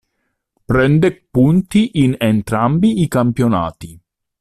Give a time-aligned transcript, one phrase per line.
[0.65, 3.99] Prende punti in entrambi i campionati.